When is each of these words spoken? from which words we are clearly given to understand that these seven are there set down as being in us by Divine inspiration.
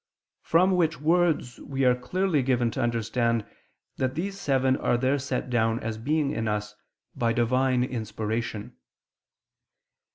from 0.41 0.71
which 0.71 0.99
words 0.99 1.59
we 1.59 1.85
are 1.85 1.93
clearly 1.93 2.41
given 2.41 2.71
to 2.71 2.81
understand 2.81 3.45
that 3.97 4.15
these 4.15 4.35
seven 4.39 4.75
are 4.77 4.97
there 4.97 5.19
set 5.19 5.47
down 5.47 5.79
as 5.81 5.99
being 5.99 6.31
in 6.31 6.47
us 6.47 6.75
by 7.15 7.31
Divine 7.31 7.83
inspiration. 7.83 8.75